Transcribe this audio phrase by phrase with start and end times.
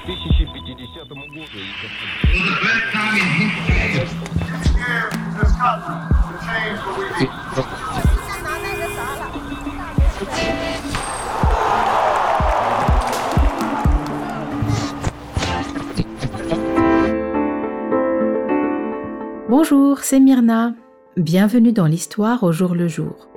[0.00, 1.66] 2050 году.
[19.48, 20.74] Bonjour, c'est Myrna.
[21.16, 23.28] Bienvenue dans l'histoire au jour le jour.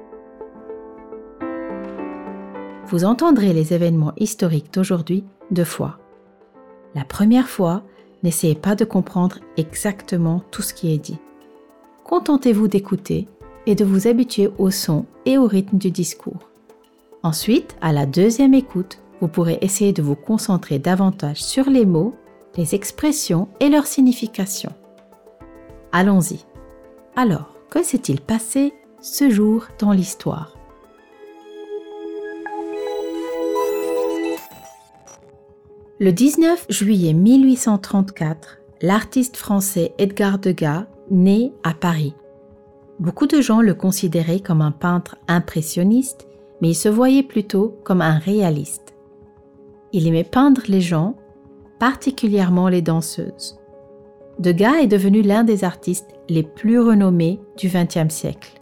[2.87, 5.99] Vous entendrez les événements historiques d'aujourd'hui deux fois.
[6.94, 7.82] La première fois,
[8.22, 11.18] n'essayez pas de comprendre exactement tout ce qui est dit.
[12.04, 13.26] Contentez-vous d'écouter
[13.66, 16.50] et de vous habituer au son et au rythme du discours.
[17.22, 22.14] Ensuite, à la deuxième écoute, vous pourrez essayer de vous concentrer davantage sur les mots,
[22.56, 24.72] les expressions et leur signification.
[25.92, 26.44] Allons-y.
[27.16, 30.54] Alors, que s'est-il passé ce jour dans l'histoire?
[36.00, 42.16] Le 19 juillet 1834, l'artiste français Edgar Degas naît à Paris.
[42.98, 46.26] Beaucoup de gens le considéraient comme un peintre impressionniste,
[46.60, 48.96] mais il se voyait plutôt comme un réaliste.
[49.92, 51.14] Il aimait peindre les gens,
[51.78, 53.60] particulièrement les danseuses.
[54.40, 58.60] Degas est devenu l'un des artistes les plus renommés du XXe siècle,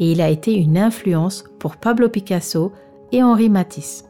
[0.00, 2.72] et il a été une influence pour Pablo Picasso
[3.10, 4.04] et Henri Matisse.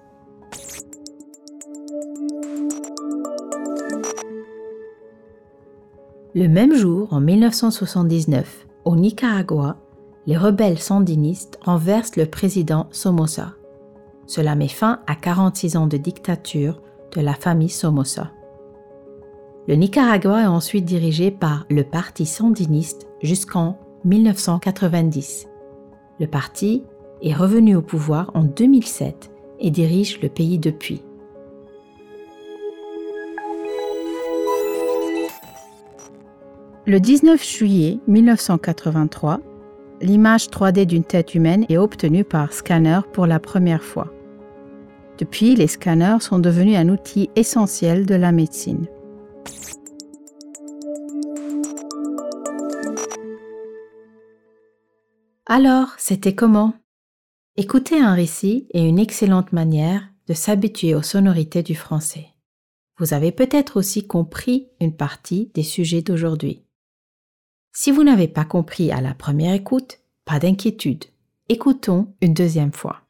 [6.36, 9.76] Le même jour, en 1979, au Nicaragua,
[10.26, 13.52] les rebelles sandinistes renversent le président Somoza.
[14.26, 16.82] Cela met fin à 46 ans de dictature
[17.14, 18.32] de la famille Somoza.
[19.68, 25.46] Le Nicaragua est ensuite dirigé par le Parti sandiniste jusqu'en 1990.
[26.18, 26.82] Le parti
[27.22, 31.03] est revenu au pouvoir en 2007 et dirige le pays depuis.
[36.86, 39.40] Le 19 juillet 1983,
[40.02, 44.12] l'image 3D d'une tête humaine est obtenue par scanner pour la première fois.
[45.16, 48.86] Depuis, les scanners sont devenus un outil essentiel de la médecine.
[55.46, 56.74] Alors, c'était comment?
[57.56, 62.26] Écouter un récit est une excellente manière de s'habituer aux sonorités du français.
[62.98, 66.60] Vous avez peut-être aussi compris une partie des sujets d'aujourd'hui.
[67.76, 71.06] Si vous n'avez pas compris à la première écoute, pas d'inquiétude.
[71.48, 73.00] Écoutons une deuxième fois.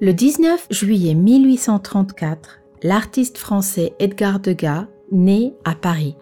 [0.00, 6.14] Le 19 juillet 1834, l'artiste français Edgar Degas naît à Paris.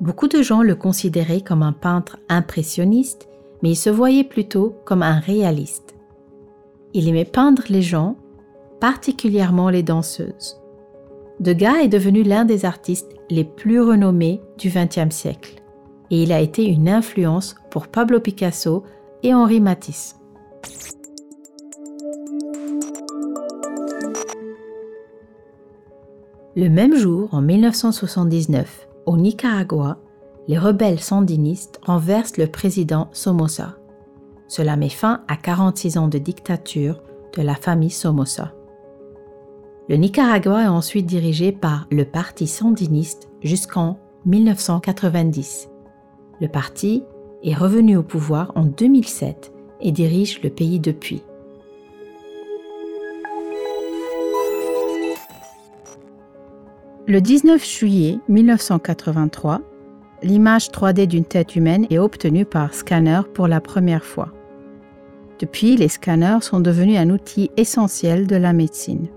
[0.00, 3.28] Beaucoup de gens le considéraient comme un peintre impressionniste,
[3.62, 5.94] mais il se voyait plutôt comme un réaliste.
[6.94, 8.16] Il aimait peindre les gens,
[8.80, 10.61] particulièrement les danseuses.
[11.42, 15.60] Degas est devenu l'un des artistes les plus renommés du XXe siècle
[16.12, 18.84] et il a été une influence pour Pablo Picasso
[19.24, 20.20] et Henri Matisse.
[26.54, 29.98] Le même jour, en 1979, au Nicaragua,
[30.46, 33.74] les rebelles sandinistes renversent le président Somoza.
[34.46, 37.00] Cela met fin à 46 ans de dictature
[37.36, 38.52] de la famille Somoza.
[39.88, 45.68] Le Nicaragua est ensuite dirigé par le Parti sandiniste jusqu'en 1990.
[46.40, 47.02] Le parti
[47.42, 51.22] est revenu au pouvoir en 2007 et dirige le pays depuis.
[57.08, 59.60] Le 19 juillet 1983,
[60.22, 64.28] l'image 3D d'une tête humaine est obtenue par scanner pour la première fois.
[65.40, 69.08] Depuis, les scanners sont devenus un outil essentiel de la médecine.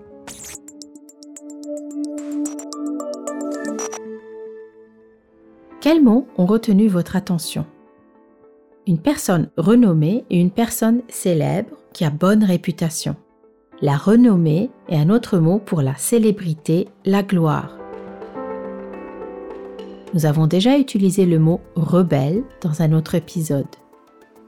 [5.82, 7.66] Quels mots ont retenu votre attention?
[8.88, 13.16] Une personne renommée et une personne célèbre qui a bonne réputation.
[13.82, 17.78] La renommée est un autre mot pour la célébrité, la gloire.
[20.16, 23.66] Nous avons déjà utilisé le mot rebelle dans un autre épisode.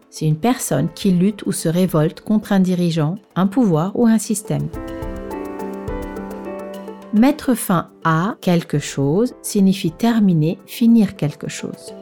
[0.10, 4.18] C'est une personne qui lutte ou se révolte contre un dirigeant, un pouvoir ou un
[4.18, 4.70] système.
[7.18, 11.96] Mettre fin à quelque chose signifie terminer, finir quelque chose.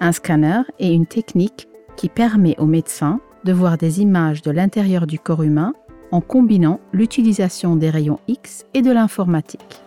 [0.00, 5.06] Un scanner est une technique qui permet aux médecins de voir des images de l'intérieur
[5.06, 5.74] du corps humain
[6.10, 9.82] en combinant l'utilisation des rayons X et de l'informatique.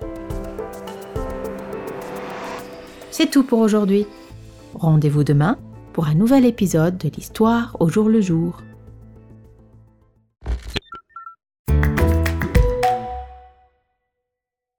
[3.09, 4.05] C'est tout pour aujourd'hui.
[4.75, 5.57] Rendez-vous demain
[5.93, 8.61] pour un nouvel épisode de l'histoire au jour le jour.